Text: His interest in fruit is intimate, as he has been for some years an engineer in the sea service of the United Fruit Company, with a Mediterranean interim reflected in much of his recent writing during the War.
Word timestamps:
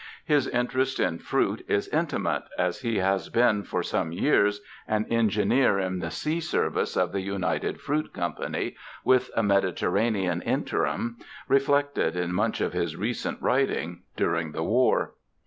His 0.25 0.47
interest 0.47 0.99
in 0.99 1.19
fruit 1.19 1.63
is 1.67 1.87
intimate, 1.89 2.45
as 2.57 2.79
he 2.81 2.97
has 2.97 3.29
been 3.29 3.61
for 3.61 3.83
some 3.83 4.11
years 4.11 4.59
an 4.87 5.05
engineer 5.11 5.77
in 5.77 5.99
the 5.99 6.09
sea 6.09 6.39
service 6.39 6.97
of 6.97 7.11
the 7.11 7.21
United 7.21 7.79
Fruit 7.79 8.11
Company, 8.11 8.75
with 9.03 9.29
a 9.35 9.43
Mediterranean 9.43 10.41
interim 10.41 11.17
reflected 11.47 12.15
in 12.15 12.33
much 12.33 12.61
of 12.61 12.73
his 12.73 12.95
recent 12.95 13.39
writing 13.43 14.01
during 14.17 14.53
the 14.53 14.63
War. 14.63 15.13